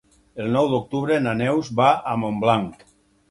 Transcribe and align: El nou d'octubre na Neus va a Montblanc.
El 0.43 0.47
nou 0.55 0.69
d'octubre 0.71 1.19
na 1.27 1.35
Neus 1.43 1.69
va 1.81 1.91
a 2.13 2.17
Montblanc. 2.23 2.85